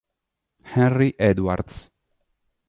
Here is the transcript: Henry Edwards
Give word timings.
Henry 0.63 1.13
Edwards 1.21 1.93